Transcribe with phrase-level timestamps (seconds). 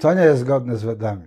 [0.00, 1.26] Co nie jest zgodne z Wedami?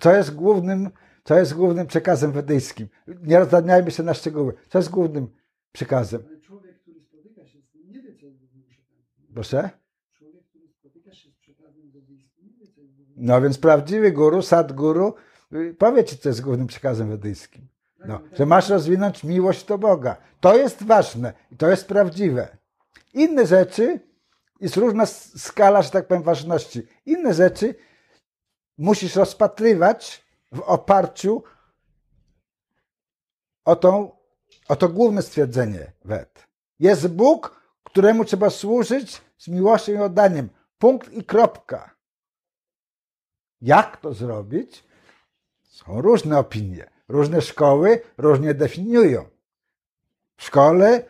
[0.00, 0.90] Co jest głównym,
[1.24, 2.88] co jest głównym przekazem wedyjskim?
[3.22, 4.54] Nie rozdrabniajmy się na szczegóły.
[4.68, 5.28] Co jest głównym
[5.72, 6.22] przekazem?
[6.28, 9.04] Ale człowiek, który spotyka się z tym, nie wie, co jest głównym przekazem.
[9.34, 9.70] Proszę?
[10.12, 14.12] Człowiek, który spotyka się z przekazem wedyjskim, nie wie, co jest głównym No więc prawdziwy
[14.12, 15.14] guru, sadguru,
[15.52, 17.68] y, powie ci, co jest głównym przekazem wedyjskim.
[18.06, 20.16] No, że masz rozwinąć miłość do Boga.
[20.40, 22.56] To jest ważne i to jest prawdziwe.
[23.14, 24.00] Inne rzeczy,
[24.60, 26.82] jest różna skala, że tak powiem, ważności.
[27.06, 27.74] Inne rzeczy
[28.78, 31.42] musisz rozpatrywać w oparciu
[33.64, 34.16] o, tą,
[34.68, 36.46] o to główne stwierdzenie Wed.
[36.78, 40.48] Jest Bóg, któremu trzeba służyć z miłością i oddaniem.
[40.78, 41.94] Punkt i kropka.
[43.60, 44.84] Jak to zrobić?
[45.62, 46.90] Są różne opinie.
[47.08, 49.28] Różne szkoły różnie definiują.
[50.36, 51.04] W szkole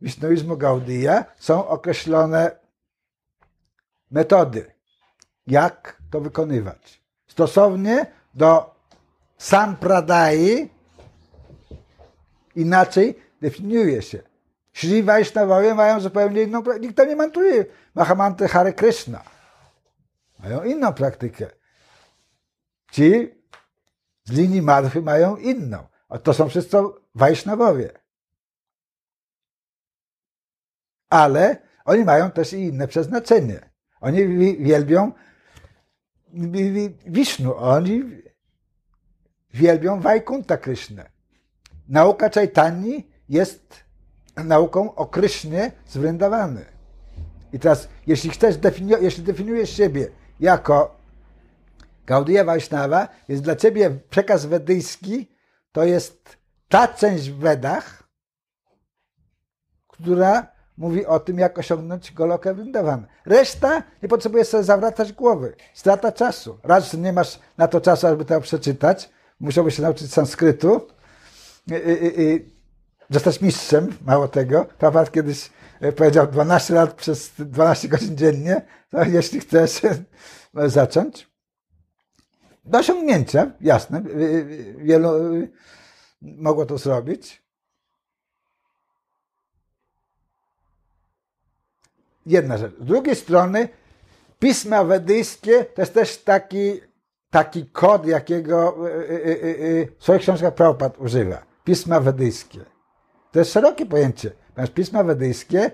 [0.00, 2.65] Wisnuizmu Gaudia są określone
[4.10, 4.72] metody,
[5.46, 7.02] jak to wykonywać.
[7.26, 8.74] Stosownie do
[9.38, 10.70] sampradai
[12.54, 14.22] inaczej definiuje się.
[14.72, 16.86] Sri Vaishnavowie mają zupełnie inną praktykę.
[16.86, 19.22] Nikt to nie mantruje Mahamanty Hare Krishna.
[20.38, 21.50] Mają inną praktykę.
[22.90, 23.34] Ci
[24.24, 25.86] z linii Madhwy mają inną.
[26.08, 26.76] A to są wszyscy
[27.14, 27.90] Wajsznawowie.
[31.10, 33.70] Ale oni mają też i inne przeznaczenie.
[34.00, 35.12] Oni wi- wielbią
[36.34, 38.02] wi- wi- Wisznu, oni
[39.54, 41.10] wielbią Wajkunta Krysznę.
[41.88, 43.84] Nauka Czajtani jest
[44.44, 45.98] nauką o Krysznie z.
[47.52, 50.08] I teraz, jeśli chcesz, defini- jeśli definiujesz siebie
[50.40, 50.96] jako
[52.06, 55.28] Gaudiya Vaishnava, jest dla ciebie przekaz wedyjski,
[55.72, 56.36] to jest
[56.68, 58.08] ta część w Wedach,
[59.88, 63.06] która mówi o tym, jak osiągnąć Golokę Vrindavan.
[63.26, 65.56] Reszta nie potrzebuje sobie zawracać głowy.
[65.74, 66.58] Strata czasu.
[66.62, 69.10] Raz, że nie masz na to czasu, aby to przeczytać,
[69.40, 70.80] musiałbyś się nauczyć sanskrytu,
[71.66, 71.74] i,
[72.06, 72.50] i, i,
[73.10, 74.66] zostać mistrzem, mało tego.
[74.78, 75.50] Prabhat kiedyś
[75.80, 79.80] e, powiedział 12 lat przez 12 godzin dziennie, to jeśli chcesz
[80.66, 81.28] zacząć.
[82.64, 84.02] Do osiągnięcia, jasne,
[84.76, 85.10] wielu
[86.22, 87.45] mogło to zrobić.
[92.26, 92.72] Jedna rzecz.
[92.80, 93.68] Z drugiej strony
[94.38, 96.80] pisma wedyjskie to jest też taki,
[97.30, 101.42] taki kod, jakiego y, y, y, y, w swoich książkach Prabhupada używa.
[101.64, 102.60] Pisma wedyjskie.
[103.32, 104.30] To jest szerokie pojęcie.
[104.54, 105.70] Ponieważ pisma wedyjskie,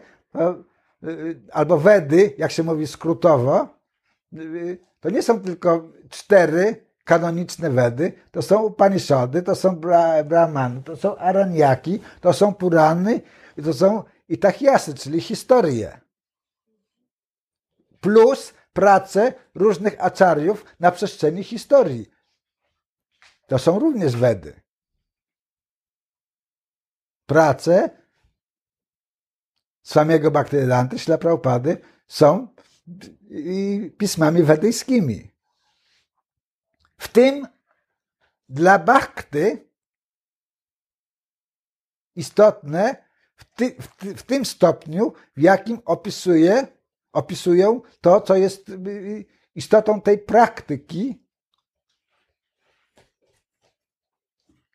[1.04, 3.68] y, albo Wedy, jak się mówi skrótowo,
[5.00, 10.96] to nie są tylko cztery kanoniczne Wedy, to są Upanishady, to są bra, Brahmany, to
[10.96, 13.20] są Araniaki, to są Purany,
[13.56, 16.01] i to są Itachiasy, czyli historie.
[18.02, 22.10] Plus prace różnych aczariów na przestrzeni historii.
[23.46, 24.60] To są również Wedy.
[27.26, 27.90] Prace
[29.82, 31.18] samego Bhaktivedanty, Śla
[32.08, 32.48] są
[33.98, 35.30] pismami wedyjskimi.
[36.98, 37.46] W tym
[38.48, 39.68] dla Bhakty
[42.16, 43.04] istotne
[43.36, 46.66] w, ty, w, ty, w tym stopniu, w jakim opisuje,
[47.12, 49.24] opisują to, co jest y, y,
[49.54, 51.22] istotą tej praktyki,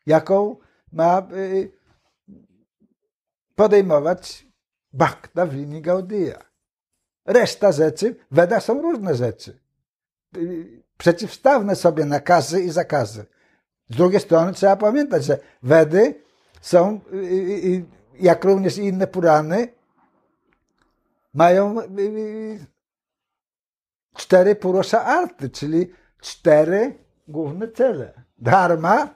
[0.06, 0.56] jaką
[0.92, 1.72] ma y,
[3.54, 4.46] podejmować
[4.92, 6.38] Bhakta w linii Gaudiya.
[7.24, 9.58] Reszta rzeczy, w Wedach są różne rzeczy.
[10.98, 13.26] Przeciwstawne sobie nakazy i zakazy.
[13.90, 16.22] Z drugiej strony trzeba pamiętać, że Wedy
[16.60, 17.00] są,
[18.20, 19.68] jak również inne Purany,
[21.34, 22.66] mają y, y,
[24.16, 26.98] cztery Purusha Arty, czyli cztery
[27.28, 28.24] główne cele.
[28.38, 29.14] Dharma,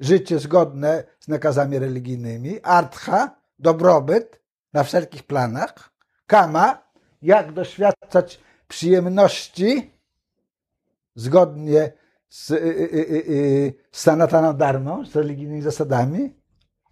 [0.00, 4.40] życie zgodne z nakazami religijnymi, artha, dobrobyt
[4.72, 5.90] na wszelkich planach,
[6.26, 6.88] kama,
[7.22, 9.94] jak doświadczać przyjemności
[11.14, 11.92] zgodnie
[12.28, 16.34] z, y, y, y, y, z sanataną dharmą, z religijnymi zasadami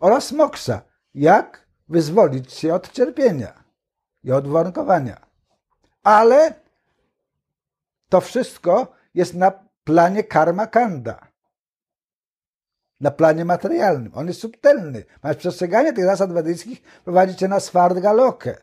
[0.01, 0.83] oraz moksha,
[1.15, 3.66] jak wyzwolić się od cierpienia
[4.27, 5.17] i od warunkowania.
[6.03, 6.55] Ale
[8.09, 9.53] to wszystko jest na
[9.85, 11.27] planie karma kanda
[13.01, 14.13] na planie materialnym.
[14.15, 15.05] On jest subtelny.
[15.23, 18.57] Masz przestrzeganie tych zasad wedyjskich prowadzi cię na swardga lokę.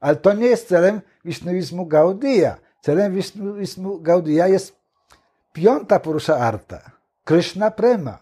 [0.00, 2.56] Ale to nie jest celem Wisznuizmu Gaudiya.
[2.80, 4.76] Celem Wisznuizmu Gaudiya jest
[5.52, 6.90] piąta Purusha Arta.
[7.24, 8.18] Krishna Prema.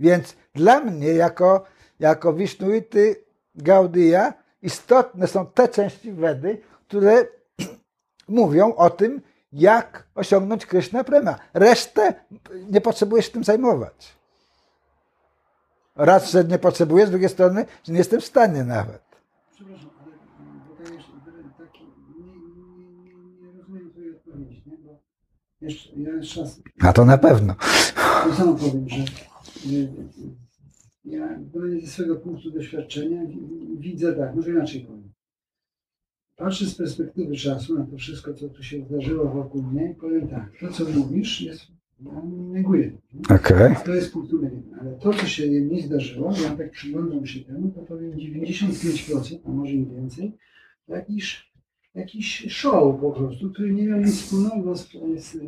[0.00, 1.64] Więc dla mnie, jako,
[2.00, 3.24] jako Wisznuity
[3.54, 7.26] Gaudiya, istotne są te części Wedy, które
[8.28, 9.22] mówią o tym,
[9.52, 11.38] jak osiągnąć Krishna Prema.
[11.54, 12.14] Resztę
[12.70, 14.16] nie potrzebujesz tym zajmować.
[15.96, 19.02] Raz, że nie potrzebujesz, z drugiej strony, że nie jestem w stanie nawet.
[19.54, 21.12] Przepraszam, ale mm, bo to jeszcze
[21.58, 21.72] tak,
[22.18, 24.76] nie, nie, nie, rozumiem twojej odpowiedzi, nie?
[24.78, 24.98] Bo
[25.60, 27.54] jeszcze, ja jeszcze raz A to na pewno.
[28.24, 29.02] to samo powiem, że
[29.70, 29.88] y,
[31.04, 31.40] ja
[31.80, 35.12] ze swojego punktu doświadczenia wi- widzę tak, może inaczej powiem.
[36.36, 40.28] Patrzę z perspektywy czasu na to wszystko, co tu się zdarzyło wokół mnie i powiem
[40.28, 41.60] tak, to co mówisz jest,
[42.00, 42.22] ja
[42.52, 42.92] neguję.
[43.14, 43.36] nie?
[43.36, 43.76] Okej.
[43.84, 44.78] To jest punkt numer jeden.
[44.80, 49.48] Ale to, co się nie zdarzyło, ja tak przyglądam się temu, to powiem 95%, a
[49.50, 50.32] może i więcej,
[50.88, 51.52] jakiś,
[51.94, 55.38] jakiś show po prostu, który nie miał nic wspólnego z, z, z,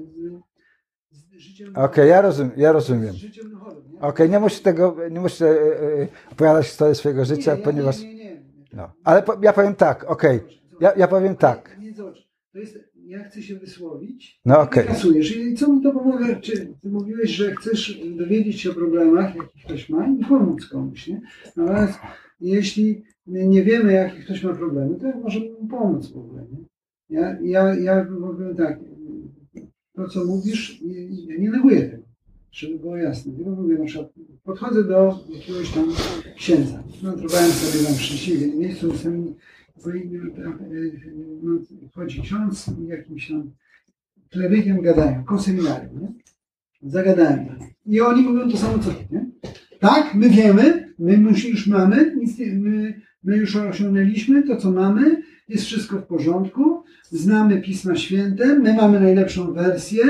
[1.15, 1.73] z życiem.
[1.77, 3.13] Okej, ja rozumiem, ja rozumiem.
[3.13, 3.85] Z życiem duchowym?
[4.01, 8.01] Okej, nie musisz tego, nie musisz e, e, opowiadać historii swojego życia, nie, ponieważ...
[8.01, 8.43] Nie, nie.
[8.73, 8.93] No.
[9.05, 10.41] Ale po, ja powiem tak, okej.
[10.81, 11.77] Ja, ja powiem tak.
[11.79, 11.95] Nie, nie.
[12.53, 14.41] To jest, ja chcę się wysłowić.
[14.45, 14.87] No okej.
[15.51, 16.37] I co mi to pomaga?
[16.41, 21.09] Czy ty mówiłeś, że chcesz dowiedzieć się o problemach, jakie ktoś ma i pomóc komuś,
[21.09, 21.21] nie?
[21.57, 21.99] Natomiast
[22.41, 26.65] jeśli nie wiemy, jakie ktoś ma problemy, to możemy mu pomóc w ogóle, nie?
[27.09, 28.81] Ja, ja, ja powiem tak,
[29.95, 32.03] to co mówisz, nie, nie, nie neguję tego,
[32.53, 33.33] żeby było jasne.
[33.33, 34.13] Tylko mówię, na przykład
[34.45, 35.93] podchodzę do jakiegoś tam
[36.37, 39.35] księdza, notrowałem sobie tam w szczęśliwym miejscu, czasami
[41.43, 41.59] no,
[41.95, 43.51] chodzi ksiądz i jakimś tam
[44.31, 46.13] klerykiem gadają, koło seminarium, nie?
[46.83, 47.47] Zagadałem.
[47.47, 47.59] tam.
[47.87, 49.31] I oni mówią to samo co ty, nie?
[49.81, 51.17] Tak, my wiemy, my
[51.49, 56.84] już, mamy, nic my, my już osiągnęliśmy to, co mamy, jest wszystko w porządku,
[57.15, 60.05] znamy Pisma Święte, my mamy najlepszą wersję,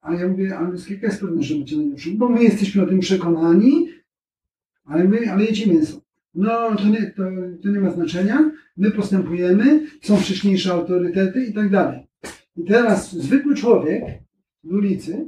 [0.00, 3.00] a ja mówię, ale kilka jest pewne, że macie najlepszą, bo my jesteśmy o tym
[3.00, 3.88] przekonani,
[4.84, 6.00] ale my, ale jecie mięso.
[6.34, 7.22] No, to nie, to,
[7.62, 12.06] to nie ma znaczenia, my postępujemy, są wcześniejsze autorytety i tak dalej.
[12.56, 14.04] I teraz zwykły człowiek
[14.64, 15.26] z ulicy,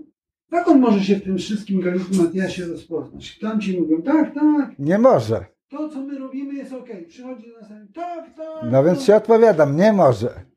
[0.52, 3.38] jak on może się w tym wszystkim Galiku Matiasie rozpoznać?
[3.38, 5.44] Tamci mówią, tak, tak, Nie może.
[5.70, 6.88] to co my robimy jest ok.
[7.08, 8.70] Przychodzi do nas, tak, tak.
[8.72, 9.06] No więc tak.
[9.06, 10.51] się odpowiadam, nie może.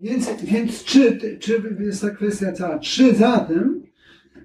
[0.00, 2.78] Więc, więc czy, czy jest ta kwestia cała?
[2.78, 3.82] Czy zatem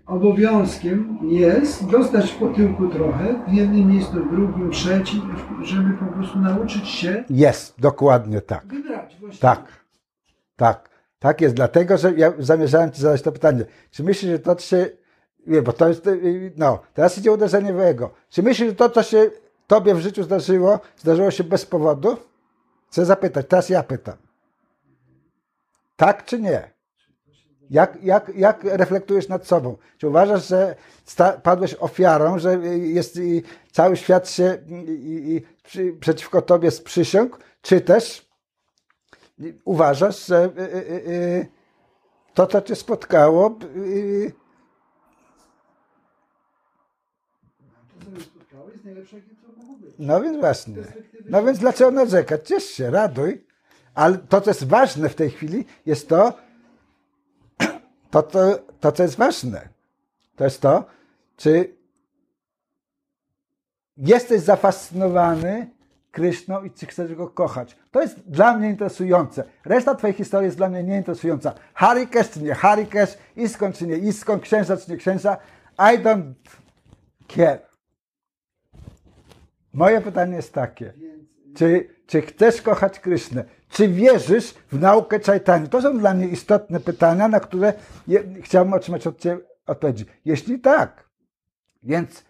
[0.05, 5.21] obowiązkiem jest dostać po tyłku trochę w jednym miejscu, w drugim, trzecim,
[5.63, 8.65] żeby po prostu nauczyć się Jest, dokładnie tak.
[8.67, 9.41] wybrać właściwie.
[9.41, 9.67] Tak,
[10.55, 10.89] tak,
[11.19, 11.55] tak jest.
[11.55, 13.65] Dlatego, że ja zamierzałem Ci zadać to pytanie.
[13.91, 14.89] Czy myślisz, że to się,
[15.47, 16.09] nie, bo to jest,
[16.57, 18.13] no, teraz idzie uderzenie w ego.
[18.29, 19.29] Czy myślisz, że to, co się
[19.67, 22.17] Tobie w życiu zdarzyło, zdarzyło się bez powodu?
[22.87, 24.22] Chcę zapytać, teraz ja pytam.
[26.05, 26.73] Tak czy nie?
[27.69, 29.77] Jak, jak, jak reflektujesz nad sobą?
[29.97, 30.75] Czy uważasz, że
[31.43, 33.19] padłeś ofiarą, że jest
[33.71, 34.57] cały świat się y,
[35.37, 38.29] y, przy, przeciwko tobie sprzysiągł, czy też
[39.65, 41.47] uważasz, że y, y, y, y,
[42.33, 44.31] to, co cię spotkało, y,
[49.99, 50.83] no więc właśnie.
[51.25, 52.47] No więc dlaczego narzekać?
[52.47, 53.52] Ciesz się, raduj.
[53.95, 56.33] Ale to, co jest ważne w tej chwili, jest to,
[58.11, 59.69] to, to, to co jest ważne,
[60.35, 60.85] to jest to,
[61.37, 61.75] czy
[63.97, 65.69] jesteś zafascynowany
[66.13, 67.77] Kryszną i czy chcesz go kochać.
[67.91, 69.43] To jest dla mnie interesujące.
[69.65, 71.53] Reszta twojej historii jest dla mnie nieinteresująca.
[71.73, 75.37] Harikes czy nie Harikes, Iskon czy nie Iskon, księża czy nie księża,
[75.77, 76.33] I don't
[77.27, 77.59] care.
[79.73, 80.93] Moje pytanie jest takie.
[80.97, 83.45] Więc Czy, czy chcesz kochać Krysznę?
[83.69, 85.69] Czy wierzysz w naukę Czajtani?
[85.69, 87.73] To są dla mnie istotne pytania, na które
[88.07, 90.05] je, chciałbym otrzymać od Ciebie odpowiedzi.
[90.25, 91.09] Jeśli tak,
[91.83, 92.25] więc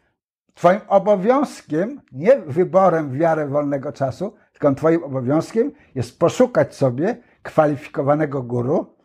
[0.53, 8.43] Twoim obowiązkiem, nie wyborem w wiarę wolnego czasu, tylko Twoim obowiązkiem jest poszukać sobie kwalifikowanego
[8.43, 8.95] guru.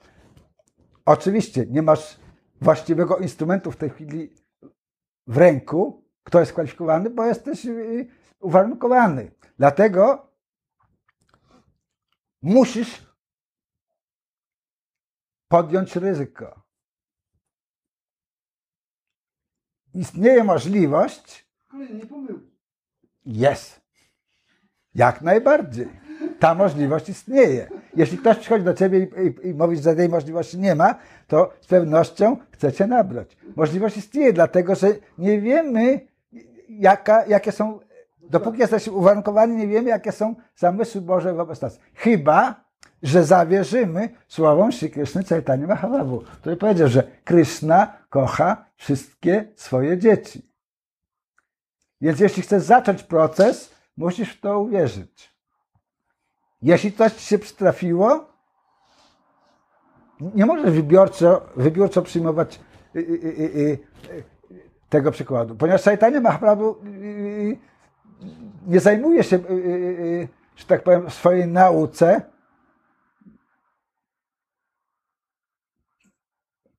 [1.05, 2.21] Oczywiście nie masz
[2.61, 4.35] właściwego instrumentu w tej chwili
[5.27, 8.07] w ręku, kto jest kwalifikowany, bo jesteś y,
[8.41, 9.31] uwarunkowany.
[9.59, 10.33] Dlatego
[12.43, 13.07] musisz
[15.49, 16.63] podjąć ryzyko.
[19.95, 22.59] Istnieje możliwość, kolejne pomyłki.
[23.27, 23.81] jest.
[24.95, 25.89] Jak najbardziej.
[26.41, 27.71] Ta możliwość istnieje.
[27.97, 30.95] Jeśli ktoś przychodzi do ciebie i, i, i mówi, że tej możliwości nie ma,
[31.27, 33.37] to z pewnością chce cię nabrać.
[33.57, 34.89] Możliwość istnieje, dlatego że
[35.19, 36.07] nie wiemy,
[36.69, 37.81] jaka, jakie są,
[38.31, 41.81] dopóki jesteśmy uwarunkowani, nie wiemy, jakie są zamysły Boże wobec nas.
[41.95, 42.65] Chyba,
[43.03, 50.49] że zawierzymy słowom Sri Krishna Chaitanya Mahaprabhu, który powiedział, że Krishna kocha wszystkie swoje dzieci.
[52.01, 55.35] Więc jeśli chcesz zacząć proces, musisz w to uwierzyć.
[56.63, 58.29] Jeśli coś ci się przytrafiło,
[60.21, 62.61] Nie możesz wybiorczo, wybiórczo przyjmować
[62.97, 63.79] y, y, y, y,
[64.11, 64.25] y,
[64.89, 67.59] tego przykładu, ponieważ Chaitanya Mahaprabhu y, y,
[68.67, 72.23] nie zajmuje się, y, y, y, że tak powiem, w swojej nauce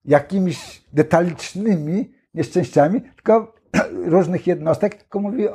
[0.05, 3.55] jakimiś detalicznymi nieszczęściami, tylko
[4.15, 5.47] różnych jednostek, tylko mówi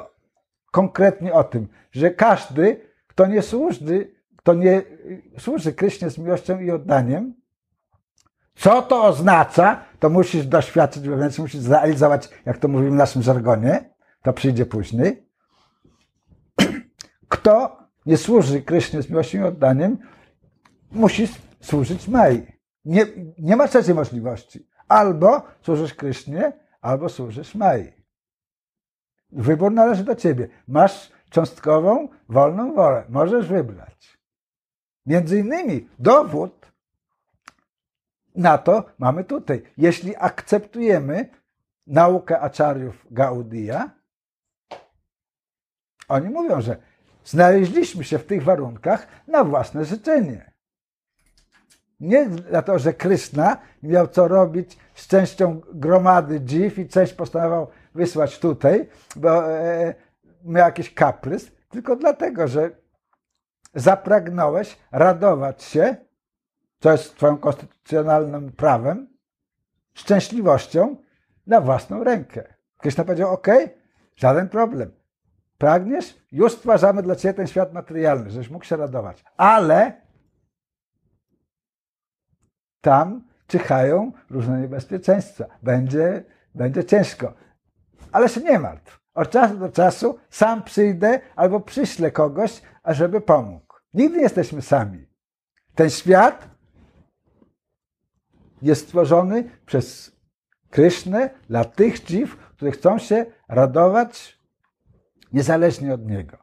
[0.72, 4.82] konkretnie o tym, że każdy, kto nie służy, kto nie
[5.38, 7.34] służy Kryśnie z miłością i oddaniem,
[8.54, 13.94] co to oznacza, to musisz doświadczyć wewnętrznie, musisz zrealizować, jak to mówimy w naszym żargonie,
[14.22, 15.23] to przyjdzie później.
[17.44, 19.98] Kto nie służy Kryśnie z miłością i oddaniem,
[20.92, 21.28] musi
[21.60, 22.46] służyć Mai.
[22.84, 23.06] Nie,
[23.38, 24.68] nie ma trzeciej możliwości.
[24.88, 27.92] Albo służysz Kryśnie, albo służysz Mai.
[29.30, 30.48] Wybór należy do ciebie.
[30.68, 33.04] Masz cząstkową, wolną wolę.
[33.08, 34.18] Możesz wybrać.
[35.06, 36.72] Między innymi dowód
[38.34, 39.62] na to mamy tutaj.
[39.76, 41.28] Jeśli akceptujemy
[41.86, 43.90] naukę aczariów Gaudia,
[46.08, 46.93] oni mówią, że
[47.24, 50.50] znaleźliśmy się w tych warunkach na własne życzenie.
[52.00, 58.38] Nie dlatego, że Kryszna miał co robić z częścią gromady dziw i część postanowił wysłać
[58.38, 59.94] tutaj, bo e,
[60.44, 62.70] miał jakiś kaprys, tylko dlatego, że
[63.74, 65.96] zapragnąłeś radować się,
[66.80, 69.08] co jest twoim konstytucjonalnym prawem,
[69.94, 70.96] szczęśliwością
[71.46, 72.54] na własną rękę.
[72.78, 73.48] Kryszna powiedział, ok,
[74.16, 75.03] żaden problem.
[75.58, 76.26] Pragniesz?
[76.32, 79.24] Już stwarzamy dla ciebie ten świat materialny, żebyś mógł się radować.
[79.36, 80.02] Ale
[82.80, 85.44] tam czyhają różne niebezpieczeństwa.
[85.62, 87.34] Będzie, będzie ciężko.
[88.12, 89.00] Ale się nie martw.
[89.14, 93.74] Od czasu do czasu sam przyjdę albo przyślę kogoś, ażeby pomógł.
[93.94, 95.06] Nigdy nie jesteśmy sami.
[95.74, 96.48] Ten świat
[98.62, 100.14] jest stworzony przez
[100.70, 104.38] Krysznę dla tych dziw, które chcą się radować
[105.34, 106.36] niezależnie od Niego.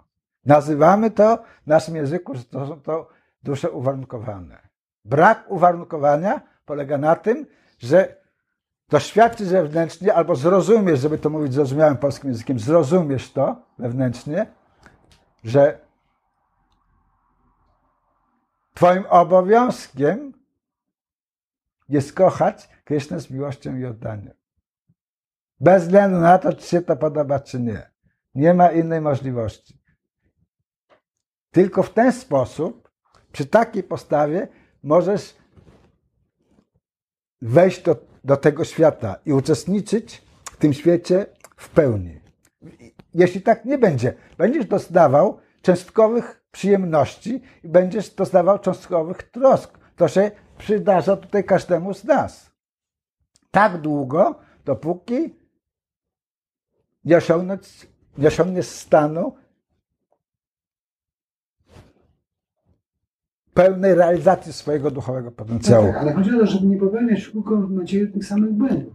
[0.45, 3.10] Nazywamy to w naszym języku, że to są to
[3.43, 4.62] dusze uwarunkowane.
[5.05, 7.45] Brak uwarunkowania polega na tym,
[7.79, 8.21] że
[8.89, 14.48] doświadczysz wewnętrznie albo zrozumiesz, żeby to mówić zrozumiałym polskim językiem, zrozumiesz to wewnętrznie,
[15.43, 15.79] że
[18.74, 20.33] Twoim obowiązkiem
[21.89, 24.33] jest kochać Krysznę z miłością i oddaniem.
[25.60, 27.91] Bez względu na to, czy się to podoba, czy nie.
[28.35, 29.81] Nie ma innej możliwości.
[31.51, 32.91] Tylko w ten sposób,
[33.31, 34.47] przy takiej postawie,
[34.83, 35.35] możesz
[37.41, 40.21] wejść do, do tego świata i uczestniczyć
[40.51, 41.25] w tym świecie
[41.57, 42.21] w pełni.
[43.13, 49.79] Jeśli tak nie będzie, będziesz dostawał cząstkowych przyjemności i będziesz dostawał cząstkowych trosk.
[49.95, 52.51] To się przydarza tutaj każdemu z nas.
[53.51, 55.41] Tak długo, dopóki
[57.03, 59.33] nie osiągniesz, nie osiągniesz stanu
[63.53, 65.87] pełnej realizacji swojego duchowego potencjału.
[65.87, 68.93] Tak, ale chodzi o to, żeby nie popełniać w kółko ciebie tych samych błędów.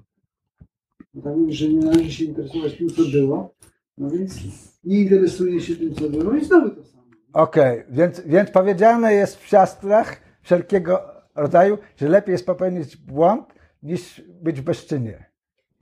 [1.24, 3.54] Tak mówisz, że nie należy się interesować tym, co było,
[3.98, 4.40] no więc
[4.84, 7.02] nie interesuje się tym, co było i znowu to samo.
[7.32, 11.02] Okej, więc, więc powiedziane jest w siastrach wszelkiego
[11.34, 15.25] rodzaju, że lepiej jest popełnić błąd, niż być w bezczynie.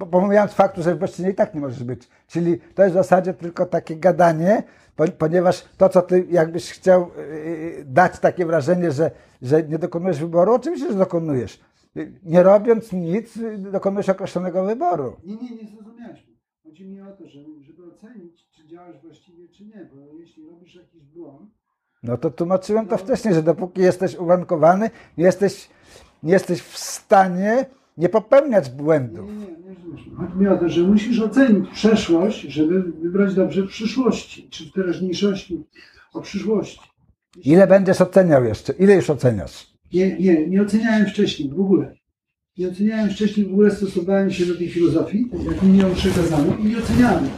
[0.05, 2.09] Po- Pomijając faktu, że w bezczynie i tak nie możesz być.
[2.27, 4.63] Czyli to jest w zasadzie tylko takie gadanie,
[4.97, 9.11] po- ponieważ to, co ty jakbyś chciał yy, dać takie wrażenie, że,
[9.43, 11.61] że nie dokonujesz wyboru, oczywiście, że dokonujesz.
[12.23, 15.17] Nie robiąc nic, dokonujesz określonego wyboru.
[15.25, 16.37] Nie, nie, nie zrozumiałeś mnie.
[16.65, 20.75] Chodzi mi o to, że, żeby ocenić, czy działasz właściwie, czy nie, bo jeśli robisz
[20.75, 21.51] jakiś błąd,
[22.03, 25.71] No to tłumaczyłem to wcześniej, że dopóki jesteś uwarunkowany, nie jesteś,
[26.23, 29.31] nie jesteś w stanie nie popełniać błędów.
[29.31, 30.17] nie, nie, nie.
[30.17, 34.73] Chodzi mi o to, że musisz ocenić przeszłość, żeby wybrać dobrze w przyszłości, czy w
[34.73, 35.65] teraźniejszości
[36.13, 36.81] o przyszłości.
[37.45, 38.73] Ile będziesz oceniał jeszcze?
[38.73, 39.75] Ile już oceniasz?
[39.93, 41.95] Nie, nie, nie oceniałem wcześniej w ogóle.
[42.59, 46.65] Nie oceniałem wcześniej w ogóle, stosowałem się do tej filozofii, jak mi ją przekazano i
[46.65, 47.29] nie oceniałem.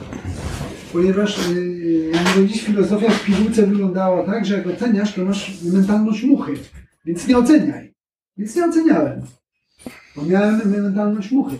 [0.92, 5.62] Ponieważ yy, jak mówię, dziś filozofia w pigułce wyglądała tak, że jak oceniasz, to masz
[5.62, 6.52] mentalność muchy.
[7.04, 7.94] Więc nie oceniaj.
[8.36, 9.22] Więc nie oceniałem.
[10.16, 11.56] Bo miałem mentalność muchy.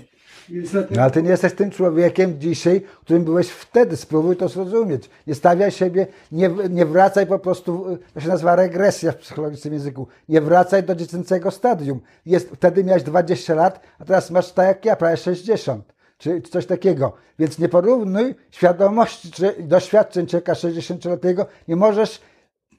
[0.49, 0.95] Dlatego...
[0.95, 3.97] No, ale ty nie jesteś tym człowiekiem dzisiaj, którym byłeś wtedy.
[3.97, 5.11] Spróbuj to zrozumieć.
[5.27, 9.75] Nie stawiaj siebie, nie, nie wracaj po prostu, y, to się nazywa regresja w psychologicznym
[9.75, 10.07] języku.
[10.29, 12.01] Nie wracaj do dziecięcego stadium.
[12.27, 15.95] Jest, wtedy miałeś 20 lat, a teraz masz tak jak ja, prawie 60.
[16.19, 17.13] Czy, czy coś takiego.
[17.39, 21.47] Więc nie porównuj świadomości czy doświadczeń człowieka 60-letniego.
[21.69, 22.21] Nie możesz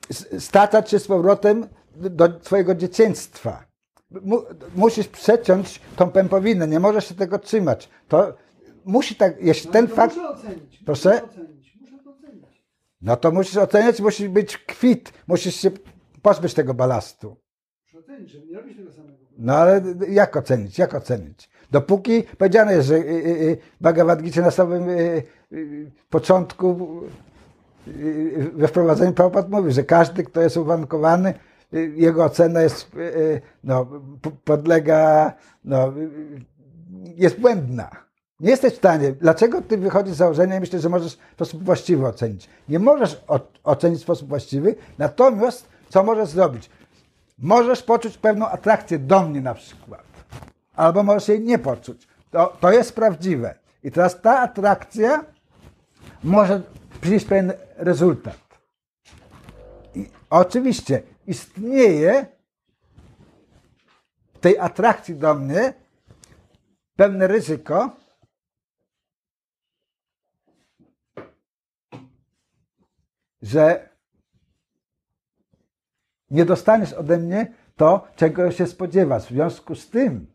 [0.10, 3.67] s- staczać się z powrotem do twojego dzieciństwa.
[4.12, 4.42] Mu,
[4.76, 7.90] musisz przeciąć tą pępowinę, nie możesz się tego trzymać.
[8.08, 8.34] To
[8.86, 10.84] musi tak, jeśli ten to fakt, Muszę ocenić.
[10.86, 11.10] Proszę?
[11.10, 11.78] Muszę ocenić.
[11.82, 12.64] Muszę to ocenić.
[13.02, 15.72] no to musisz oceniać, musi być kwit, musisz się
[16.22, 17.36] pozbyć tego balastu.
[17.86, 19.18] Muszę ocenić, żeby nie robić tego samego.
[19.38, 21.50] No ale jak ocenić, jak ocenić?
[21.72, 27.02] Dopóki powiedziane jest, że y, y, y, Bhagavad Gita na samym y, y, początku
[27.88, 33.00] y, we wprowadzeniu Prabhupada mówi, że każdy, kto jest uwarunkowany, y, jego ocena jest, y,
[33.00, 33.88] y, no,
[34.44, 35.34] podlega,
[35.64, 36.42] no, y, y,
[37.16, 37.90] jest błędna.
[38.40, 39.12] Nie jesteś w stanie.
[39.12, 42.50] Dlaczego ty wychodzisz z założenia i myślisz, że możesz w sposób właściwy ocenić?
[42.70, 43.24] Nie możesz
[43.64, 46.70] ocenić w sposób właściwy, natomiast co możesz zrobić?
[47.38, 50.04] Możesz poczuć pewną atrakcję do mnie na przykład,
[50.76, 52.08] albo możesz jej nie poczuć.
[52.32, 53.56] To, to jest prawdziwe.
[53.84, 55.26] I teraz ta atrakcja
[56.24, 56.62] może
[57.02, 58.38] przynieść pewien rezultat.
[59.96, 62.26] I oczywiście istnieje
[64.34, 65.74] w tej atrakcji do mnie
[66.96, 67.98] pewne ryzyko,
[73.42, 73.90] że
[76.30, 79.24] nie dostaniesz ode mnie to, czego się spodziewasz.
[79.24, 80.34] W związku z tym,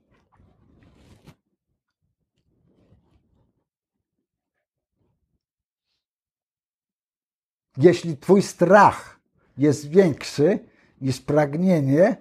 [7.77, 9.21] jeśli twój strach
[9.57, 10.72] jest większy
[11.03, 12.17] i spragnienie,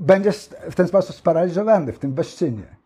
[0.00, 2.76] będziesz w ten sposób sparaliżowany w tym bezczynie.